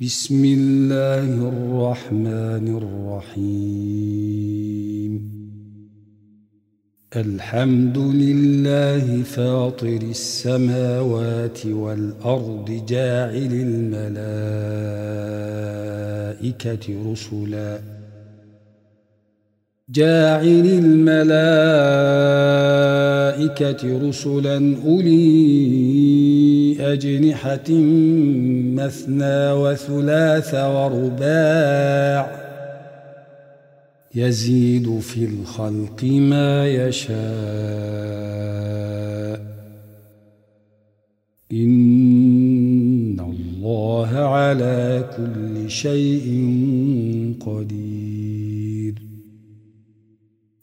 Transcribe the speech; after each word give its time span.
بسم 0.00 0.44
الله 0.44 1.48
الرحمن 1.48 2.66
الرحيم 3.36 5.12
الحمد 7.16 7.98
لله 7.98 9.22
فاطر 9.22 9.98
السماوات 10.10 11.66
والأرض 11.66 12.82
جاعل 12.88 13.52
الملائكة 16.48 17.12
رسلا 17.12 17.80
جاعل 19.90 20.66
الملائكة 20.80 21.42
رسلا 24.08 24.76
أولي 24.86 26.39
أجنحة 26.80 27.70
مثنى 28.74 29.52
وثلاث 29.52 30.54
ورباع 30.54 32.40
يزيد 34.14 34.98
في 34.98 35.24
الخلق 35.24 36.04
ما 36.04 36.68
يشاء. 36.68 37.20
إن 41.52 43.20
الله 43.20 44.18
على 44.18 45.04
كل 45.16 45.70
شيء 45.70 46.26
قدير. 47.46 47.89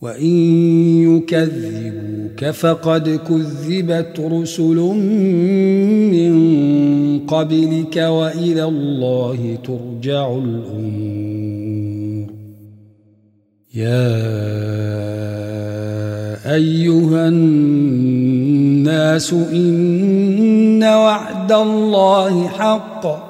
وإن 0.00 0.36
يكذبوك 1.16 2.44
فقد 2.44 3.20
كذبت 3.28 4.20
رسل 4.20 4.76
من 6.12 6.32
قبلك 7.26 7.96
وإلى 7.96 8.64
الله 8.64 9.58
ترجع 9.64 10.32
الأمور 10.32 12.30
يا 13.74 14.30
أيها 16.54 17.28
الناس 17.28 19.32
إن 19.32 20.82
وعد 20.84 21.52
الله 21.52 22.48
حق 22.48 23.29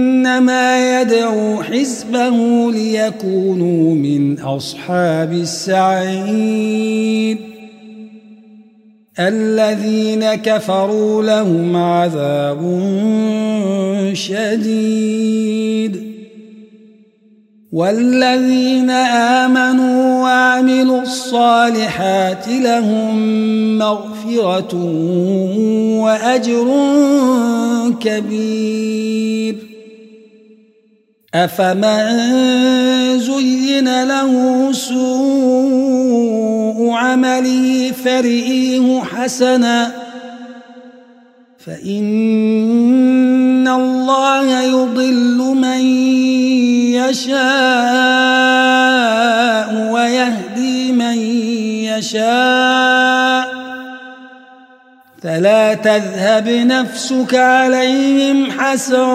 إنما 0.31 1.01
يدعو 1.01 1.63
حزبه 1.63 2.71
ليكونوا 2.71 3.95
من 3.95 4.39
أصحاب 4.39 5.31
السعير. 5.31 7.37
الذين 9.19 10.35
كفروا 10.35 11.23
لهم 11.23 11.75
عذاب 11.75 12.59
شديد. 14.13 16.11
والذين 17.71 18.89
آمنوا 18.89 20.23
وعملوا 20.23 21.01
الصالحات 21.01 22.47
لهم 22.47 23.17
مغفرة 23.77 24.75
وأجر 26.01 26.67
كبير. 27.99 29.70
أفمن 31.35 33.19
زين 33.19 34.03
له 34.03 34.71
سوء 34.71 36.11
عمله 36.91 37.91
فرئيه 38.03 38.99
حسنا 38.99 39.91
فإن 41.65 43.67
الله 43.67 44.61
يضل 44.61 45.37
من 45.37 45.81
يشاء 46.99 47.90
فلا 55.23 55.73
تذهب 55.73 56.49
نفسك 56.49 57.35
عليهم 57.35 58.51
حسرات. 58.51 59.05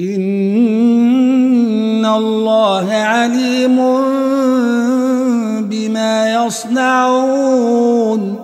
إن 0.00 2.06
الله 2.06 2.92
عليم 2.92 3.76
بما 5.68 6.46
يصنعون. 6.46 8.36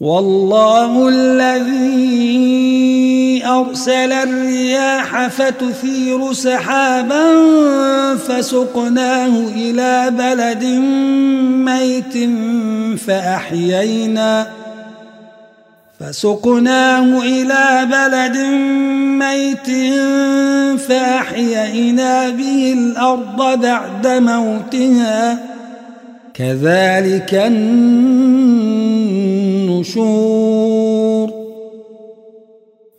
والله 0.00 1.08
الذي 1.08 2.38
أرسل 3.46 4.12
الرياح 4.12 5.28
فتثير 5.28 6.32
سحابا 6.32 7.24
فسقناه 8.16 9.38
إلى 9.56 10.10
بلد 10.18 10.64
ميت 11.64 12.30
فأحيينا 12.98 14.46
فسقناه 16.00 17.22
إلى 17.22 17.88
بلد 17.90 18.36
ميت 19.18 19.70
فأحيينا 20.80 22.30
به 22.30 22.74
الأرض 22.78 23.60
بعد 23.60 24.06
موتها 24.06 25.38
كذلك 26.34 27.34
النشور 27.34 28.18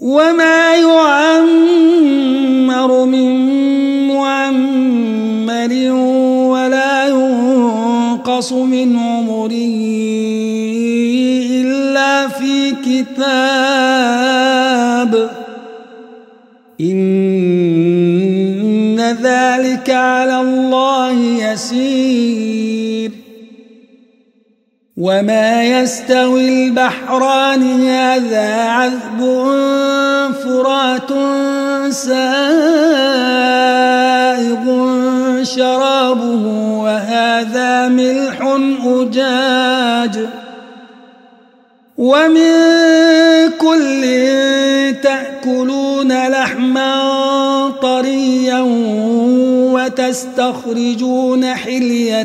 وما 0.00 0.74
يعمر 0.74 1.84
من 3.04 3.28
معمر 4.08 5.72
ولا 6.48 7.08
ينقص 7.08 8.52
من 8.52 8.96
عمره 8.96 9.52
إلا 11.60 12.28
في 12.28 12.70
كتاب. 12.70 13.20
إن 16.80 17.80
ذلك 19.00 19.90
على 19.90 20.40
الله 20.40 21.12
يسير. 21.12 21.99
وما 25.00 25.64
يستوي 25.64 26.48
البحران 26.48 27.88
هذا 27.88 28.68
عذب 28.68 29.20
فرات 30.44 31.10
سائغ 31.92 32.20
شرابه 35.42 36.46
وهذا 36.84 37.88
ملح 37.88 38.36
أجاج 38.84 40.26
ومن 41.98 42.52
كل 43.58 44.04
وتستخرجون 49.90 51.54
حلية 51.54 52.22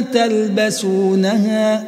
تلبسونها 0.00 1.84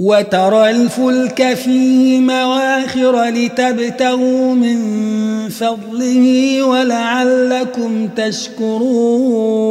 وترى 0.00 0.70
الفلك 0.70 1.54
فيه 1.54 2.20
مواخر 2.20 3.24
لتبتغوا 3.24 4.54
من 4.54 4.78
فضله 5.48 6.62
ولعلكم 6.62 8.08
تشكرون 8.16 9.70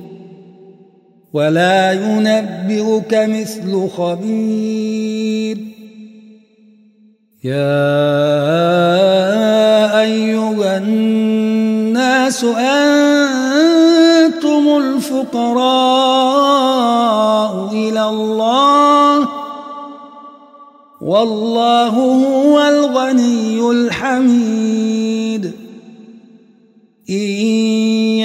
ولا 1.33 1.91
ينبئك 1.93 3.13
مثل 3.13 3.89
خبير. 3.97 5.57
يا 7.43 7.91
أيها 10.01 10.77
الناس 10.77 12.43
أنتم 12.43 13.43
الفقراء 14.77 15.91
إلى 17.73 18.03
الله 18.09 19.27
والله 21.01 21.89
هو 21.89 22.61
الغني 22.61 23.71
الحميد. 23.71 24.60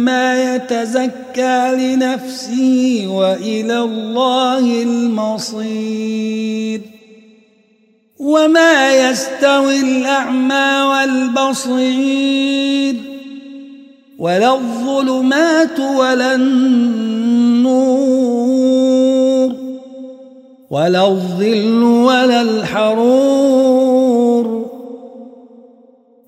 فإنما 0.00 0.54
يتزكى 0.54 1.76
لنفسه 1.76 3.04
وإلى 3.08 3.78
الله 3.78 4.82
المصير. 4.82 6.80
وما 8.18 9.10
يستوي 9.10 9.80
الأعمى 9.80 10.96
والبصير. 11.36 12.94
ولا 14.18 14.54
الظلمات 14.54 15.80
ولا 15.80 16.34
النور. 16.34 17.50
ولا 20.70 21.08
الظل 21.08 21.82
ولا 21.82 22.42
الحرور. 22.42 23.79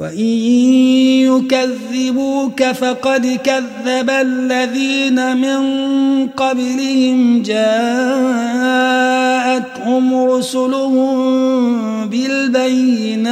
وإن 0.00 0.28
يكذبوك 1.28 2.62
فقد 2.62 3.38
كذب 3.44 4.10
الذين 4.10 5.36
من 5.36 5.60
قبلهم 6.28 7.42
جاءتهم 7.42 7.74
رسلهم 10.24 11.10
بالبينات 12.08 13.30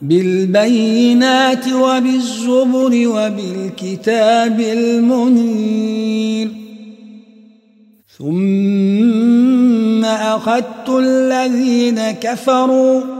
بالبينات 0.00 1.72
وبالزبر 1.72 3.08
وبالكتاب 3.08 4.60
المنير 4.60 6.48
ثم 8.18 10.04
أخذت 10.04 10.88
الذين 10.88 12.10
كفروا 12.10 13.19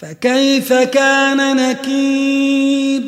فكيف 0.00 0.72
كان 0.72 1.56
نكير؟ 1.56 3.02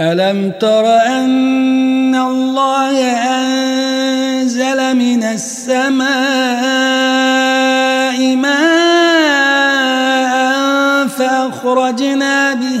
ألم 0.00 0.52
تر 0.60 0.96
أن 0.96 2.14
الله 2.14 3.00
أنزل 3.10 4.96
من 4.96 5.22
السماء 5.22 6.04
ماء 8.36 8.74
فأخرجنا 11.06 12.54
به 12.54 12.80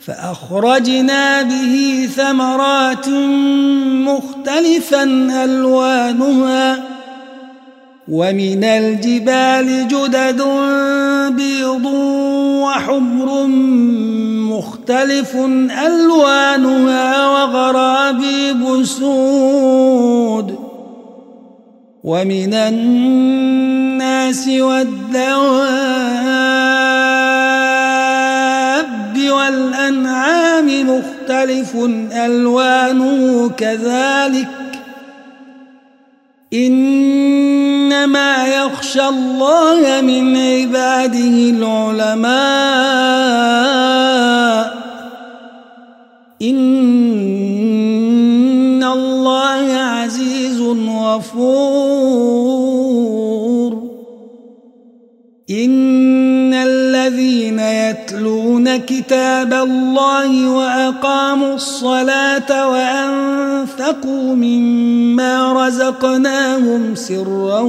فأخرجنا 0.00 1.42
به 1.42 2.08
ثمرات 2.16 3.08
مختلفا 4.08 5.02
ألوانها 5.44 6.93
ومن 8.08 8.64
الجبال 8.64 9.88
جدد 9.88 10.42
بيض 11.36 11.84
وحمر 12.64 13.46
مختلف 14.52 15.36
ألوانها 15.86 17.28
وغرابيب 17.28 18.84
سود. 18.84 20.58
ومن 22.04 22.54
الناس 22.54 24.48
والدواب 24.48 24.94
والأنعام 29.30 30.66
مختلف 30.88 31.76
ألوانه 32.12 33.50
كذلك. 33.56 34.48
إنما 37.94 38.46
يخشى 38.46 39.08
الله 39.08 40.00
من 40.00 40.36
عباده 40.36 41.50
العلماء. 41.54 42.34
إن 46.42 47.24
الله 48.84 49.72
عزيز 49.74 50.60
غفور. 50.88 51.74
إن 55.50 56.54
الذين 56.54 57.58
يتلون 57.58 58.43
كتاب 58.76 59.52
الله 59.52 60.48
وأقاموا 60.48 61.54
الصلاة 61.54 62.68
وأنفقوا 62.68 64.34
مما 64.34 65.66
رزقناهم 65.66 66.94
سرا 66.94 67.60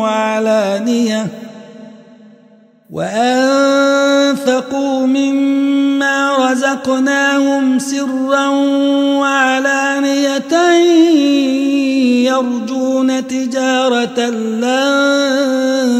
وعلانية 0.00 1.26
وأنفقوا 2.92 3.86
مما 5.06 6.36
رزقناهم 6.50 7.78
سرا 7.78 8.48
وعلانية 9.18 10.54
يرجون 12.24 13.26
تجارة 13.26 14.20
لن 14.60 15.94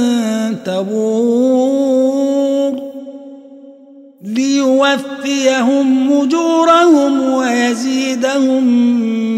تبور 0.64 1.83
ليوفيهم 4.64 6.12
أجورهم 6.12 7.32
ويزيدهم 7.34 8.64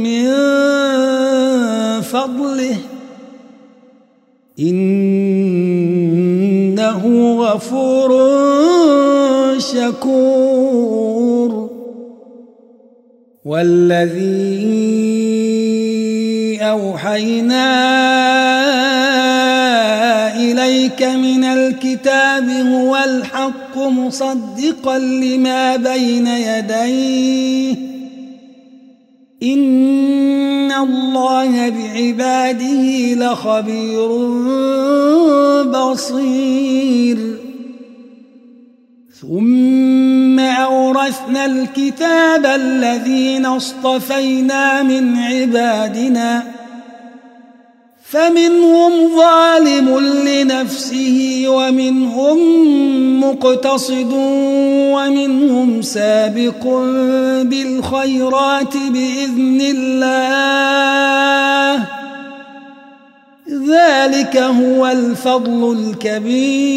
من 0.02 0.32
فضله. 2.00 2.76
إنه 4.60 5.02
غفور 7.40 8.10
شكور. 9.58 10.96
والذي 13.44 14.76
أوحينا 16.60 18.55
مصدقا 23.90 24.98
لما 24.98 25.76
بين 25.76 26.26
يديه. 26.26 27.76
إن 29.42 30.72
الله 30.72 31.68
بعباده 31.68 33.14
لخبير 33.14 34.08
بصير. 35.62 37.18
ثم 39.20 40.40
أورثنا 40.40 41.44
الكتاب 41.44 42.46
الذين 42.46 43.46
اصطفينا 43.46 44.82
من 44.82 45.16
عبادنا. 45.16 46.55
فمنهم 48.10 49.16
ظالم 49.16 49.98
لنفسه 49.98 51.44
ومنهم 51.48 52.38
مقتصد 53.20 54.12
ومنهم 54.94 55.82
سابق 55.82 56.66
بالخيرات 57.42 58.76
بإذن 58.76 59.60
الله. 59.60 60.96
ذلك 63.50 64.36
هو 64.36 64.86
الفضل 64.86 65.72
الكبير. 65.78 66.76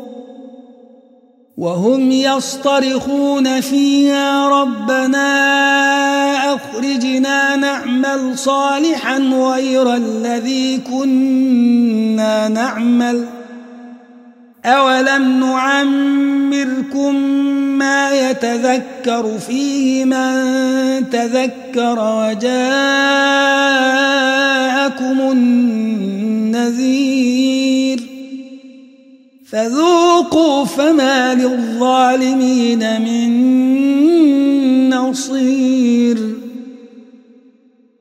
وهم 1.57 2.11
يصطرخون 2.11 3.61
فيها 3.61 4.47
ربنا 4.47 5.27
أخرجنا 6.55 7.55
نعمل 7.55 8.37
صالحا 8.37 9.17
غير 9.17 9.95
الذي 9.95 10.77
كنا 10.77 12.47
نعمل. 12.47 13.25
أولم 14.65 15.39
نعمركم 15.39 17.15
ما 17.77 18.29
يتذكر 18.29 19.39
فيه 19.47 20.05
من 20.05 21.09
تذكر 21.09 21.99
وجاءكم 21.99 22.51
النذير؟ 26.51 26.91
فذوقوا 29.51 30.65
فما 30.65 31.35
للظالمين 31.35 33.01
من 33.01 33.29
نصير. 34.89 36.17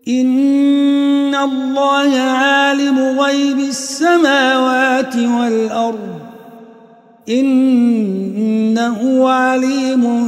إن 0.08 1.34
الله 1.34 2.16
عالم 2.16 2.98
غيب 2.98 3.58
السماوات 3.58 5.16
والأرض. 5.16 6.18
إنه 7.28 9.28
عليم 9.28 10.26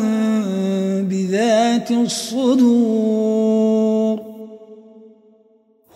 بذات 1.11 1.91
الصدور. 1.91 3.92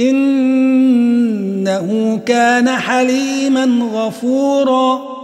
إنه 0.00 1.86
كان 2.26 2.70
حليما 2.70 3.88
غفوراً. 3.94 5.18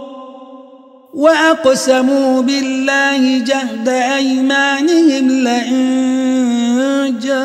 وأقسموا 1.15 2.41
بالله 2.41 3.37
جهد 3.37 3.87
أيمانهم 3.87 5.29
لئن 5.29 7.19
جاءهم 7.23 7.37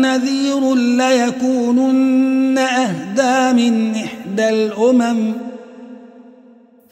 نذير 0.00 0.74
ليكونن 0.74 2.58
أهدى 2.58 3.52
من 3.52 3.94
إحدى 3.94 4.48
الأمم. 4.48 5.32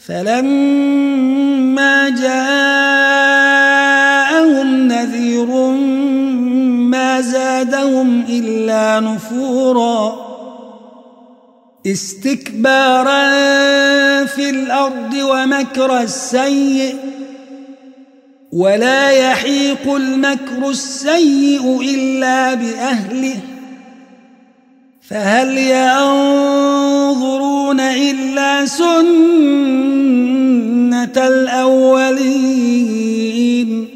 فلما 0.06 2.08
جاءهم 2.08 2.75
إلا 8.66 9.00
نفوراً. 9.00 10.26
استكبارا 11.86 13.34
في 14.24 14.50
الأرض 14.50 15.14
ومكر 15.14 16.00
السيء. 16.00 16.94
ولا 18.52 19.10
يحيق 19.10 19.94
المكر 19.94 20.70
السيء 20.70 21.82
إلا 21.82 22.54
بأهله. 22.54 23.36
فهل 25.10 25.58
ينظرون 25.58 27.80
إلا 27.80 28.66
سنة 28.66 28.96
الأولين؟ 31.16 33.95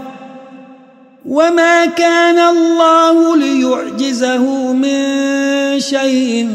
وما 1.25 1.85
كان 1.85 2.39
الله 2.39 3.37
ليعجزه 3.37 4.73
من 4.73 5.79
شيء 5.79 6.47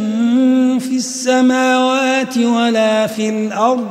في 0.80 0.96
السماوات 0.96 2.38
ولا 2.38 3.06
في 3.06 3.28
الأرض 3.28 3.86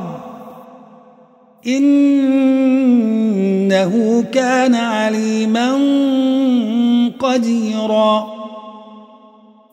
إنه 1.66 2.64
كان 4.32 4.74
عليما 4.74 5.72
قديرا 7.18 8.35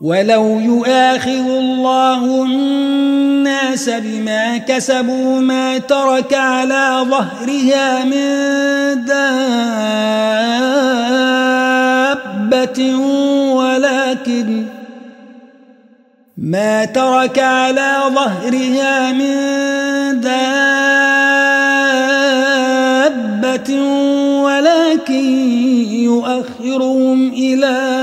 ولو 0.03 0.59
يؤاخذ 0.59 1.47
الله 1.49 2.43
الناس 2.45 3.89
بما 3.89 4.57
كسبوا 4.57 5.39
ما 5.39 5.77
ترك 5.77 6.33
على 6.33 7.05
ظهرها 7.09 8.03
من 8.03 9.05
دابة 9.05 9.25
ولكن 13.55 14.65
ما 16.37 16.85
ترك 16.85 17.39
على 17.39 17.97
ظهرها 18.15 19.11
من 19.11 19.35
دابة 20.21 20.73
ولكن 24.43 25.25
يؤخرهم 25.91 27.29
إلى 27.29 28.02